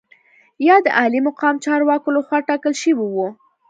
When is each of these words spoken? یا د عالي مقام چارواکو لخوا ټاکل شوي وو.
یا 0.67 0.75
د 0.85 0.87
عالي 0.97 1.19
مقام 1.27 1.55
چارواکو 1.65 2.09
لخوا 2.15 2.39
ټاکل 2.47 2.73
شوي 2.81 2.95
وو. 3.13 3.27